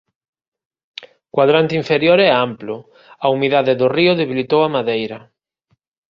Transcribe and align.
cuadrante 1.35 1.73
inferior 1.81 2.17
é 2.29 2.31
amplo, 2.47 2.75
a 3.25 3.27
humidade 3.33 3.73
do 3.79 3.87
río 3.97 4.13
debilitou 4.21 4.61
a 4.63 4.73
madeira. 4.75 5.19